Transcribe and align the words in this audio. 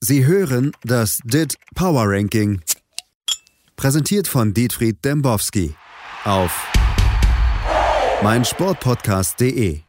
Sie 0.00 0.24
hören 0.24 0.70
das 0.84 1.18
DIT 1.24 1.56
Power 1.74 2.04
Ranking. 2.06 2.60
Präsentiert 3.74 4.28
von 4.28 4.54
Dietfried 4.54 5.04
Dembowski 5.04 5.74
auf 6.24 6.52
meinsportpodcast.de. 8.22 9.80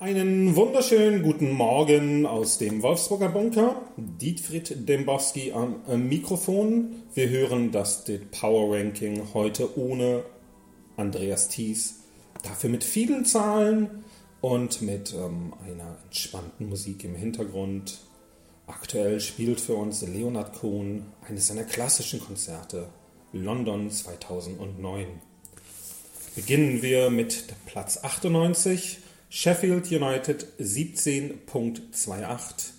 Einen 0.00 0.56
wunderschönen 0.56 1.22
guten 1.22 1.52
Morgen 1.52 2.26
aus 2.26 2.58
dem 2.58 2.82
Wolfsburger 2.82 3.28
Bunker. 3.28 3.80
Dietfried 3.96 4.88
Dembowski 4.88 5.52
am 5.52 6.08
Mikrofon. 6.08 7.04
Wir 7.14 7.28
hören 7.28 7.70
das 7.70 8.02
DIT 8.02 8.32
Power 8.32 8.76
Ranking 8.76 9.32
heute 9.32 9.78
ohne 9.78 10.24
Andreas 10.96 11.48
Thies. 11.48 12.00
Dafür 12.42 12.70
mit 12.70 12.82
vielen 12.82 13.24
Zahlen 13.24 14.02
und 14.40 14.82
mit 14.82 15.12
ähm, 15.12 15.52
einer 15.64 15.96
entspannten 16.04 16.68
Musik 16.68 17.04
im 17.04 17.14
Hintergrund. 17.14 18.00
Aktuell 18.66 19.20
spielt 19.20 19.60
für 19.60 19.74
uns 19.74 20.02
Leonard 20.02 20.54
Cohen 20.54 21.06
eines 21.28 21.46
seiner 21.48 21.64
klassischen 21.64 22.20
Konzerte, 22.20 22.88
London 23.32 23.90
2009. 23.90 25.06
Beginnen 26.36 26.80
wir 26.82 27.10
mit 27.10 27.46
Platz 27.66 27.98
98, 28.02 28.98
Sheffield 29.28 29.90
United 29.90 30.46
17.28, 30.60 32.70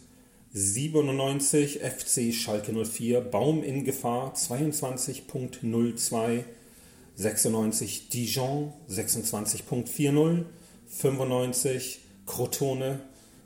97 0.53 1.79
FC 1.79 2.33
Schalke 2.33 2.73
04, 2.73 3.19
Baum 3.21 3.63
in 3.63 3.83
Gefahr 3.83 4.33
22.02, 4.33 6.43
96 7.15 8.09
Dijon 8.09 8.73
26.40, 8.89 10.45
95 10.91 11.99
Crotone 12.25 12.99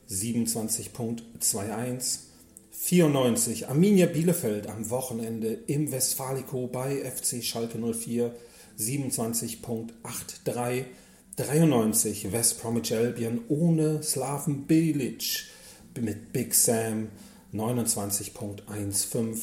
27.21, 0.10 2.20
94 2.72 3.70
Arminia 3.70 4.08
Bielefeld 4.08 4.68
am 4.68 4.90
Wochenende 4.90 5.60
im 5.68 5.92
Westfalico 5.92 6.68
bei 6.68 7.04
FC 7.04 7.44
Schalke 7.44 7.78
04 7.80 8.34
27.83, 8.78 10.86
93 11.38 12.32
West 12.32 12.62
Bromwich 12.62 12.94
Albion 12.94 13.42
ohne 13.48 14.04
Slaven 14.04 14.66
Bilic 14.66 15.46
mit 16.00 16.32
Big 16.34 16.54
Sam 16.54 17.10
29.15, 17.54 19.38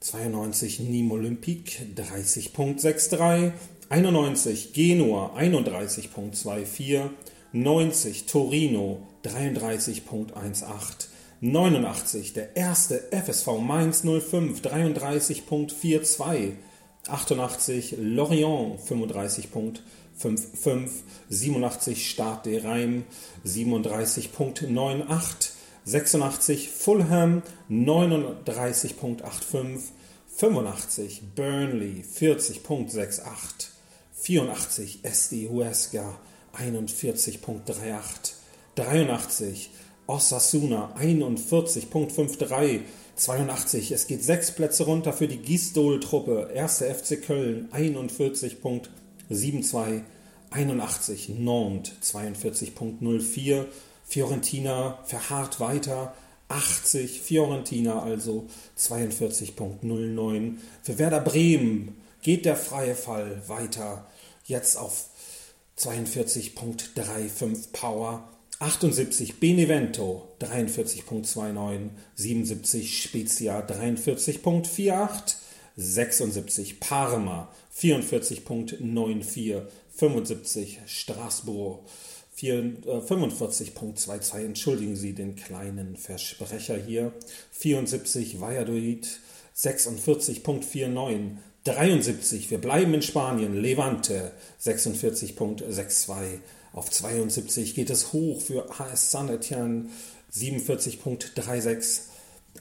92 0.00 0.80
Nîmes 0.80 1.12
Olympique 1.12 1.86
30.63, 1.94 3.52
91 4.02 4.72
Genua 4.72 5.30
31.24, 5.38 7.10
90 7.52 8.26
Torino 8.26 9.06
33.18, 9.24 11.06
89 11.40 12.32
der 12.32 12.56
erste 12.56 13.04
FSV 13.12 13.60
Mainz 13.60 14.02
05 14.02 14.62
33.42, 14.62 16.54
88 17.06 17.94
Lorient 17.98 18.80
35.55, 18.80 21.04
87 21.28 22.10
Stade 22.10 22.50
de 22.50 22.58
Reims 22.58 23.04
37.98, 23.46 25.52
86 25.84 26.68
Fulham 26.68 27.44
39.85, 27.70 29.92
85 30.26 31.22
Burnley 31.36 32.02
40.68, 32.02 33.73
84 34.24 35.00
SD 35.02 35.48
Huesca 35.50 36.18
41.38, 36.54 38.32
83 38.74 39.70
Osasuna 40.06 40.94
41.53, 40.98 42.80
82, 43.16 43.92
es 43.92 44.06
geht 44.06 44.24
sechs 44.24 44.52
Plätze 44.52 44.84
runter 44.84 45.12
für 45.12 45.28
die 45.28 45.36
Gisdol-Truppe, 45.36 46.48
1. 46.56 46.78
FC 46.78 47.22
Köln 47.22 47.68
41.72, 47.70 50.00
81 50.50 51.28
Nantes 51.28 51.92
42.04, 52.02 53.66
Fiorentina 54.06 55.00
verharrt 55.04 55.60
weiter, 55.60 56.14
80 56.48 57.20
Fiorentina 57.20 58.02
also 58.02 58.46
42.09. 58.78 60.54
Für 60.82 60.98
Werder 60.98 61.20
Bremen 61.20 61.94
geht 62.22 62.46
der 62.46 62.56
freie 62.56 62.94
Fall 62.94 63.42
weiter, 63.48 64.06
jetzt 64.44 64.76
auf 64.76 65.08
42.35 65.78 67.72
Power, 67.72 68.28
78 68.60 69.40
Benevento 69.40 70.28
43.29, 70.40 71.90
77 72.14 73.02
Spezia 73.02 73.60
43.48, 73.60 75.34
76 75.76 76.80
Parma 76.80 77.52
44.94, 77.76 79.62
75 79.96 80.80
Straßburg 80.86 81.84
45.22, 82.36 84.36
äh, 84.36 84.44
entschuldigen 84.44 84.96
Sie 84.96 85.12
den 85.12 85.36
kleinen 85.36 85.96
Versprecher 85.96 86.76
hier, 86.76 87.12
74 87.52 88.40
Valladolid 88.40 89.20
46.49, 89.56 91.36
73, 91.64 92.50
wir 92.50 92.58
bleiben 92.58 92.92
in 92.92 93.02
Spanien, 93.02 93.54
Levante 93.54 94.32
46.62. 94.62 96.40
Auf 96.74 96.90
72 96.90 97.74
geht 97.74 97.88
es 97.88 98.12
hoch 98.12 98.40
für 98.40 98.66
HS 98.78 99.10
San 99.10 99.30
Etienne 99.30 99.86
47.36. 100.34 102.00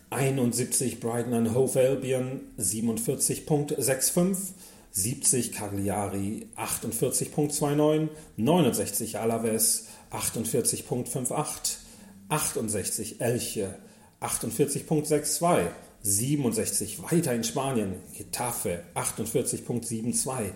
71 0.10 1.00
Brighton 1.00 1.34
and 1.34 1.54
Hove 1.54 1.80
Albion 1.80 2.42
47.65. 2.58 4.54
70 4.92 5.52
Cagliari 5.52 6.48
48.29. 6.56 8.10
69 8.38 9.18
Alaves 9.18 9.88
48.58. 10.12 11.78
68 12.30 13.20
Elche 13.20 13.76
48.62. 14.22 15.68
67 16.04 17.02
weiter 17.02 17.34
in 17.34 17.44
Spanien, 17.46 17.96
Getafe 18.18 18.84
48.72, 18.94 20.52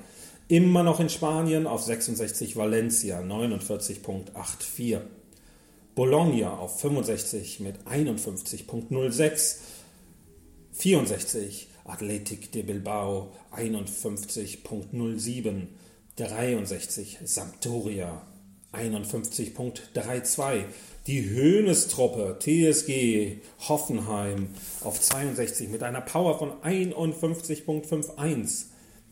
immer 0.50 0.84
noch 0.84 1.00
in 1.00 1.10
Spanien 1.10 1.66
auf 1.68 1.84
66 1.84 2.58
Valencia 2.58 3.22
49.84, 3.22 5.00
Bologna 5.96 6.58
auf 6.58 6.82
65 6.82 7.62
mit 7.62 7.78
51.06, 7.88 9.56
64 10.74 11.70
Athletic 11.86 12.52
de 12.52 12.64
Bilbao 12.64 13.32
51.07, 13.56 15.68
63 16.18 17.20
Sampdoria 17.24 18.22
51.32, 18.74 20.64
die 21.08 21.30
Höhnestruppe 21.30 22.38
TSG 22.40 23.38
Hoffenheim 23.68 24.50
auf 24.84 25.00
62 25.00 25.70
mit 25.70 25.84
einer 25.84 26.02
Power 26.02 26.38
von 26.38 26.52
51.51. 26.62 28.66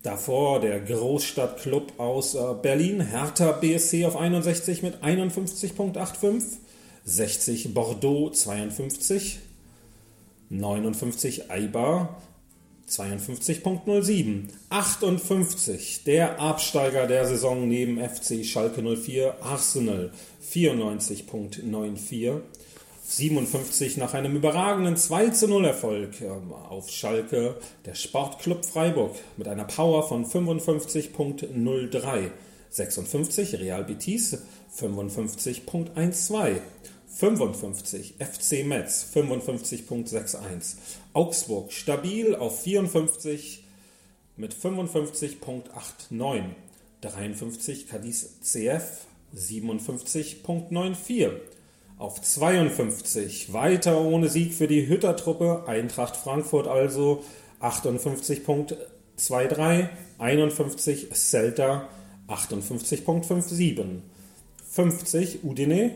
Davor 0.04 0.60
der 0.60 0.82
Großstadtclub 0.82 2.00
aus 2.00 2.36
äh, 2.36 2.54
Berlin, 2.62 3.02
Hertha 3.02 3.54
BSC 3.54 4.06
auf 4.06 4.16
61 4.16 4.84
mit 4.84 5.04
51.85. 5.04 6.58
60 7.06 7.74
Bordeaux 7.74 8.30
52. 8.30 9.40
59 10.50 11.50
Eibar 11.50 12.22
52.07. 12.90 14.50
58 14.70 16.04
der 16.06 16.40
Absteiger 16.40 17.08
der 17.08 17.26
Saison 17.26 17.68
neben 17.68 17.98
FC 17.98 18.46
Schalke 18.46 18.84
04 18.84 19.38
Arsenal 19.42 20.12
94.94. 20.52 22.42
57 23.08 23.98
nach 23.98 24.16
einem 24.16 24.36
überragenden 24.36 24.98
2 24.98 25.30
zu 25.30 25.48
0 25.48 25.66
Erfolg 25.66 26.20
ähm, 26.22 26.52
auf 26.54 26.90
Schalke 26.90 27.56
der 27.86 27.94
Sportclub 27.94 28.66
Freiburg 28.66 29.16
mit 29.38 29.48
einer 29.48 29.66
Power 29.66 30.08
von 30.08 30.26
55.03. 30.26 32.32
56 32.72 33.60
Real 33.60 33.84
Betis 33.84 34.40
55.12. 34.78 36.62
55 37.16 38.16
FC 38.20 38.64
Metz 38.66 39.08
55.61. 39.16 40.76
Augsburg 41.14 41.72
stabil 41.72 42.36
auf 42.36 42.62
54 42.62 43.64
mit 44.36 44.54
55.89. 44.54 46.44
53 47.00 47.88
Cadiz 47.88 48.42
CF 48.42 49.06
57.94. 49.34 51.32
Auf 51.98 52.22
52 52.22 53.54
weiter 53.54 54.02
ohne 54.02 54.28
Sieg 54.28 54.54
für 54.54 54.68
die 54.68 54.86
Hüttertruppe 54.86 55.64
Eintracht 55.68 56.18
Frankfurt 56.18 56.68
also 56.68 57.24
58.23. 57.62 59.88
51 60.18 61.14
Celta 61.14 61.88
58.57. 62.28 64.02
50 64.70 65.46
Udine 65.46 65.96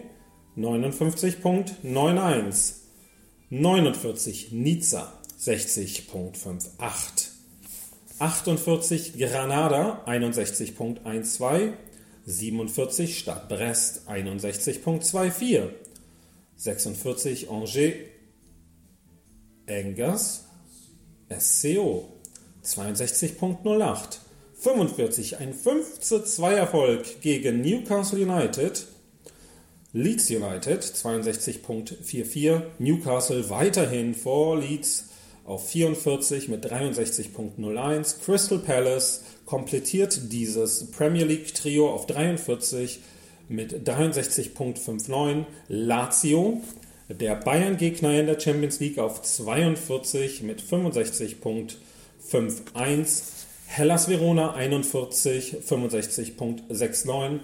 59.91. 0.60 2.74
49 3.50 4.52
Nizza 4.52 5.14
60.58. 5.40 7.30
48 8.20 9.18
Granada 9.18 10.04
61.12. 10.06 11.74
47 12.26 13.18
Stadt 13.18 13.50
Brest 13.50 14.08
61.24. 14.08 15.70
46 16.56 17.50
Angers 17.50 17.94
Engers 19.66 20.46
SCO 21.30 22.14
62.08. 22.64 24.20
45 24.56 25.38
ein 25.38 25.54
5 25.54 26.00
zu 26.00 26.24
2 26.24 26.54
Erfolg 26.54 27.22
gegen 27.22 27.62
Newcastle 27.62 28.20
United. 28.20 28.88
Leeds 29.92 30.30
United 30.30 30.84
62.44. 30.84 32.62
Newcastle 32.78 33.50
weiterhin 33.50 34.14
vor 34.14 34.60
Leeds 34.60 35.06
auf 35.46 35.68
44 35.68 36.48
mit 36.48 36.64
63.01. 36.64 38.24
Crystal 38.24 38.60
Palace 38.60 39.24
komplettiert 39.48 40.32
dieses 40.32 40.92
Premier 40.92 41.26
League 41.26 41.56
Trio 41.56 41.90
auf 41.90 42.06
43 42.06 43.00
mit 43.48 43.90
63.59. 43.90 45.46
Lazio, 45.70 46.62
der 47.08 47.36
Bayern-Gegner 47.36 48.20
in 48.20 48.28
der 48.28 48.40
Champions 48.40 48.80
League 48.80 49.00
auf 49.00 49.24
42 49.24 50.44
mit 50.44 50.62
65.51. 50.62 53.24
Hellas 53.66 54.08
Verona 54.08 54.54
41, 54.54 55.58
65.69 55.68 57.40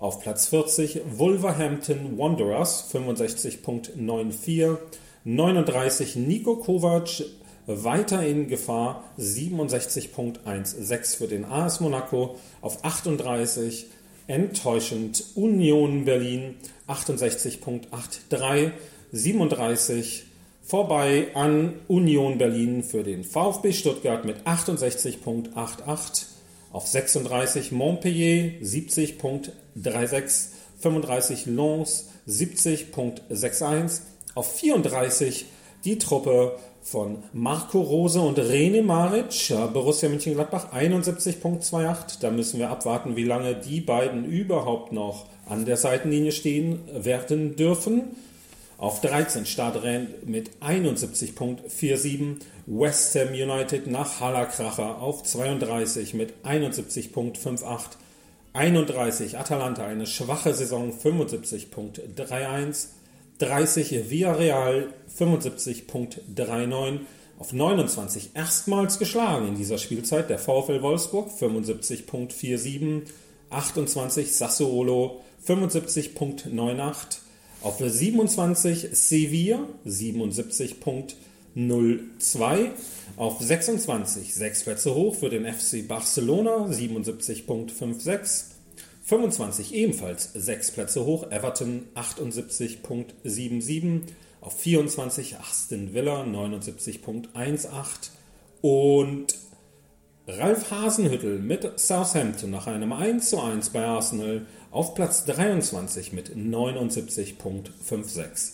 auf 0.00 0.20
Platz 0.20 0.48
40. 0.48 1.02
Wolverhampton 1.16 2.18
Wanderers 2.18 2.90
65.94. 2.92 4.78
39 5.22 6.16
Nico 6.16 6.56
Kovac 6.56 7.22
weiter 7.66 8.26
in 8.26 8.48
Gefahr 8.48 9.04
67.16 9.18 11.16
für 11.16 11.28
den 11.28 11.44
AS 11.44 11.80
Monaco 11.80 12.36
auf 12.62 12.84
38 12.84 13.86
enttäuschend 14.26 15.22
Union 15.34 16.06
Berlin 16.06 16.56
68.83 16.88 18.70
37 19.12 20.24
vorbei 20.62 21.28
an 21.34 21.74
Union 21.88 22.38
Berlin 22.38 22.82
für 22.82 23.02
den 23.02 23.24
VfB 23.24 23.72
Stuttgart 23.72 24.24
mit 24.24 24.46
68.88 24.46 26.39
auf 26.72 26.86
36 26.86 27.72
Montpellier 27.72 28.60
70.36 28.62 30.48
35 30.80 31.46
Lens 31.46 32.08
70.61 32.28 34.00
auf 34.34 34.54
34 34.56 35.46
die 35.84 35.98
Truppe 35.98 36.56
von 36.82 37.18
Marco 37.32 37.80
Rose 37.80 38.20
und 38.20 38.38
Rene 38.38 38.82
Maric, 38.82 39.52
Borussia 39.72 40.08
Mönchengladbach 40.08 40.72
71.28. 40.72 42.20
Da 42.20 42.30
müssen 42.30 42.58
wir 42.58 42.70
abwarten, 42.70 43.16
wie 43.16 43.24
lange 43.24 43.54
die 43.54 43.80
beiden 43.80 44.24
überhaupt 44.24 44.92
noch 44.92 45.26
an 45.46 45.64
der 45.66 45.76
Seitenlinie 45.76 46.32
stehen 46.32 46.80
werden 46.92 47.56
dürfen. 47.56 48.16
Auf 48.80 49.00
13 49.02 49.44
Startrend 49.44 50.26
mit 50.26 50.50
71.47. 50.62 52.36
West 52.66 53.14
Ham 53.14 53.28
United 53.28 53.86
nach 53.88 54.20
Hallerkracher 54.20 55.02
auf 55.02 55.22
32 55.22 56.14
mit 56.14 56.32
71.58. 56.44 57.98
31 58.54 59.36
Atalanta 59.36 59.84
eine 59.84 60.06
schwache 60.06 60.54
Saison 60.54 60.94
75.31. 60.94 62.86
30 63.36 64.08
Villarreal 64.10 64.94
75.39 65.14 67.00
auf 67.38 67.52
29 67.52 68.30
erstmals 68.32 68.98
geschlagen 68.98 69.48
in 69.48 69.56
dieser 69.56 69.76
Spielzeit 69.76 70.30
der 70.30 70.38
VfL 70.38 70.80
Wolfsburg 70.80 71.28
75.47 71.38 73.02
28 73.50 74.34
Sassuolo 74.34 75.20
75.98 75.46 77.29
auf 77.62 77.78
27 77.78 78.88
Sevilla 78.92 79.66
77.02 79.86 82.70
auf 83.16 83.40
26 83.40 84.34
sechs 84.34 84.64
Plätze 84.64 84.94
hoch 84.94 85.16
für 85.16 85.30
den 85.30 85.44
FC 85.44 85.86
Barcelona 85.86 86.66
77.56 86.66 88.50
25 89.10 89.74
ebenfalls 89.74 90.32
sechs 90.34 90.70
Plätze 90.70 91.04
hoch, 91.04 91.32
Everton 91.32 91.88
78.77, 91.96 94.02
auf 94.40 94.56
24 94.60 95.36
Aston 95.36 95.94
Villa 95.94 96.22
79.18 96.22 98.10
und 98.60 99.34
Ralf 100.28 100.70
Hasenhüttel 100.70 101.40
mit 101.40 101.80
Southampton 101.80 102.52
nach 102.52 102.68
einem 102.68 102.92
1:1 102.92 103.72
bei 103.72 103.84
Arsenal 103.84 104.46
auf 104.70 104.94
Platz 104.94 105.24
23 105.24 106.12
mit 106.12 106.36
79.56. 106.36 108.52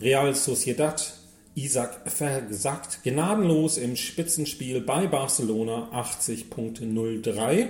Real 0.00 0.34
Sociedad 0.34 1.14
Isaac 1.54 2.10
versagt 2.10 3.02
gnadenlos 3.02 3.76
im 3.78 3.96
Spitzenspiel 3.96 4.80
bei 4.80 5.08
Barcelona 5.08 5.90
80.03. 5.92 7.66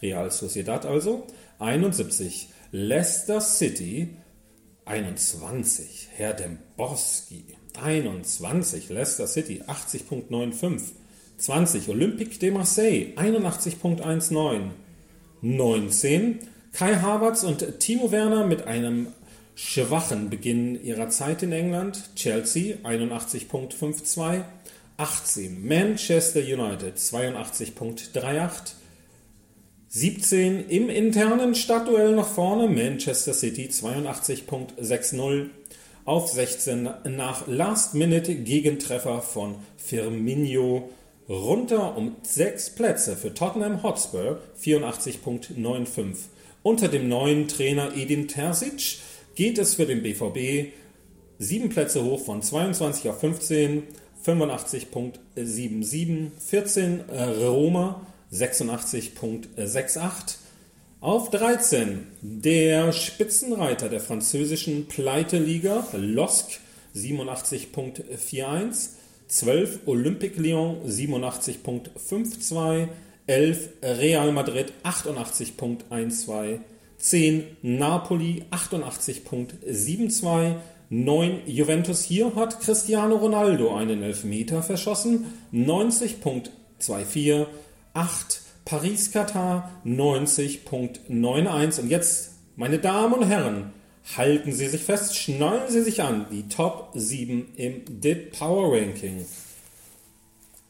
Real 0.00 0.30
Sociedad 0.30 0.86
also. 0.86 1.26
71 1.58 2.48
Leicester 2.72 3.40
City 3.40 4.16
21 4.86 6.08
Herr 6.14 6.34
Demborski 6.34 7.44
21 7.82 8.88
Leicester 8.88 9.26
City 9.26 9.62
80.95 9.66 10.92
20 11.38 11.88
Olympique 11.88 12.38
de 12.38 12.50
Marseille 12.50 13.12
81.19 13.16 14.70
19 15.42 16.38
Kai 16.76 16.96
Havertz 16.96 17.42
und 17.42 17.80
Timo 17.80 18.12
Werner 18.12 18.46
mit 18.46 18.66
einem 18.66 19.06
schwachen 19.54 20.28
Beginn 20.28 20.78
ihrer 20.84 21.08
Zeit 21.08 21.42
in 21.42 21.50
England. 21.50 22.10
Chelsea 22.16 22.76
81.52 22.84 24.42
18 24.98 25.66
Manchester 25.66 26.40
United 26.40 26.98
82.38 26.98 28.74
17 29.88 30.68
im 30.68 30.90
internen 30.90 31.54
Stadtduell 31.54 32.14
nach 32.14 32.26
vorne. 32.28 32.68
Manchester 32.68 33.32
City 33.32 33.70
82.60 33.72 35.46
auf 36.04 36.28
16 36.28 36.90
nach 37.04 37.46
Last-Minute-Gegentreffer 37.46 39.22
von 39.22 39.54
Firmino. 39.78 40.90
Runter 41.26 41.96
um 41.96 42.16
6 42.22 42.74
Plätze 42.74 43.16
für 43.16 43.32
Tottenham 43.32 43.82
Hotspur 43.82 44.40
84.95. 44.62 46.35
Unter 46.66 46.88
dem 46.88 47.08
neuen 47.08 47.46
Trainer 47.46 47.96
Edin 47.96 48.26
Terzic 48.26 48.98
geht 49.36 49.56
es 49.56 49.76
für 49.76 49.86
den 49.86 50.02
BVB 50.02 50.72
7 51.38 51.68
Plätze 51.68 52.02
hoch 52.02 52.24
von 52.24 52.42
22 52.42 53.08
auf 53.08 53.20
15, 53.20 53.84
85.77, 54.26 56.30
14 56.44 57.04
Roma 57.40 58.04
86.68. 58.32 60.38
Auf 61.00 61.30
13 61.30 62.04
der 62.20 62.90
Spitzenreiter 62.90 63.88
der 63.88 64.00
französischen 64.00 64.88
Pleiteliga, 64.88 65.86
LOSC 65.92 66.58
87.41, 66.96 68.88
12 69.28 69.78
Olympique 69.86 70.42
Lyon 70.42 70.78
87.52, 70.84 72.88
11 73.26 73.68
Real 73.82 74.32
Madrid 74.32 74.72
88.12, 74.84 76.60
10 76.98 77.44
Napoli 77.62 78.44
88.72, 78.50 80.56
9 80.88 81.40
Juventus 81.46 82.04
hier 82.04 82.34
hat 82.36 82.60
Cristiano 82.60 83.16
Ronaldo 83.16 83.74
einen 83.74 84.02
Elfmeter 84.02 84.62
verschossen, 84.62 85.26
90.24 85.52 87.46
8 87.94 88.40
Paris-Katar 88.64 89.72
90.91. 89.84 91.80
Und 91.80 91.88
jetzt, 91.88 92.34
meine 92.56 92.78
Damen 92.78 93.14
und 93.14 93.26
Herren, 93.26 93.72
halten 94.16 94.52
Sie 94.52 94.68
sich 94.68 94.82
fest, 94.82 95.16
schnallen 95.16 95.68
Sie 95.68 95.82
sich 95.82 96.02
an, 96.02 96.26
die 96.30 96.48
Top 96.48 96.92
7 96.94 97.54
im 97.56 97.82
DIT 97.88 98.38
Power 98.38 98.72
Ranking. 98.72 99.26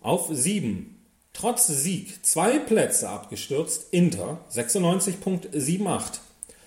Auf 0.01 0.29
7, 0.31 0.96
trotz 1.37 1.67
Sieg, 1.67 2.25
zwei 2.25 2.59
Plätze 2.59 3.09
abgestürzt, 3.09 3.87
Inter 3.91 4.39
96.78. 4.51 6.21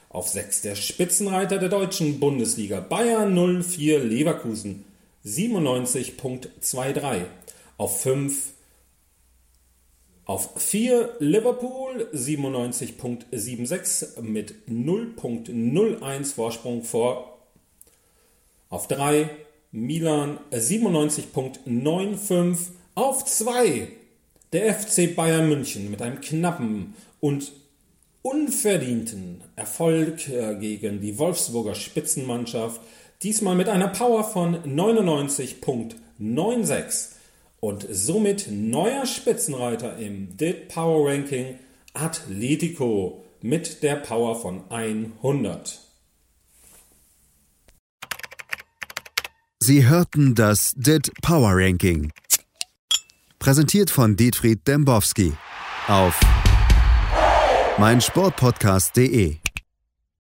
Auf 0.10 0.28
6 0.30 0.62
der 0.62 0.76
Spitzenreiter 0.76 1.60
der 1.60 1.70
deutschen 1.70 2.20
Bundesliga, 2.20 2.80
Bayern 2.80 3.64
04 3.64 4.04
Leverkusen 4.04 4.86
97.23. 5.26 7.26
Auf 7.78 8.02
5 8.02 8.54
auf 10.26 10.62
4 10.62 11.16
Liverpool 11.20 12.10
97.76 12.14 14.22
mit 14.22 14.54
0.01 14.70 16.36
Vorsprung 16.36 16.84
vor. 16.84 17.40
Auf 18.70 18.88
3 18.88 19.30
Milan 19.72 20.40
97.95 20.52 22.68
auf 22.94 23.26
2. 23.26 23.99
Der 24.52 24.74
FC 24.74 25.16
Bayern 25.16 25.48
München 25.48 25.92
mit 25.92 26.02
einem 26.02 26.22
knappen 26.22 26.96
und 27.20 27.52
unverdienten 28.24 29.42
Erfolg 29.56 30.28
äh, 30.28 30.56
gegen 30.56 31.02
die 31.02 31.20
Wolfsburger 31.20 31.76
Spitzenmannschaft, 31.76 32.82
diesmal 33.22 33.54
mit 33.56 33.70
einer 33.70 33.90
Power 33.90 34.24
von 34.24 34.56
99.96 34.64 37.10
und 37.60 37.86
somit 37.92 38.48
neuer 38.52 39.06
Spitzenreiter 39.06 39.98
im 39.98 40.36
DIT 40.36 40.70
Power 40.70 41.12
Ranking 41.12 41.60
Atletico 41.94 43.24
mit 43.42 43.84
der 43.84 43.98
Power 43.98 44.36
von 44.36 44.64
100. 44.72 45.80
Sie 49.62 49.88
hörten 49.88 50.34
das 50.34 50.74
DIT 50.76 51.12
Power 51.22 51.52
Ranking. 51.54 52.12
Präsentiert 53.40 53.90
von 53.90 54.18
Dietfried 54.18 54.68
Dembowski 54.68 55.34
auf 55.88 56.20
meinsportpodcast.de. 57.78 59.38